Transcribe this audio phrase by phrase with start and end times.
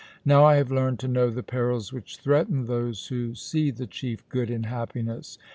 [0.25, 4.27] Now I have learned to know the perils which threaten those who see the chief
[4.29, 5.37] good in happiness.